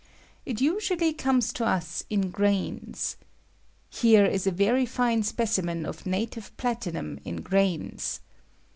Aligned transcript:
It 0.47 0.59
usually 0.59 1.13
comes 1.13 1.53
to 1.53 1.63
us 1.63 2.05
in 2.09 2.31
grains. 2.31 3.17
Here 3.91 4.25
is 4.25 4.47
a 4.47 4.51
very 4.51 4.83
fine 4.87 5.21
specimen 5.21 5.85
of 5.85 6.07
native 6.07 6.57
platinum 6.57 7.19
in 7.23 7.41
grains. 7.43 8.19